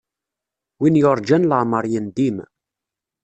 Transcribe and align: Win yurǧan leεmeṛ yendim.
Win 0.79 0.99
yurǧan 1.01 1.47
leεmeṛ 1.49 1.85
yendim. 1.91 2.37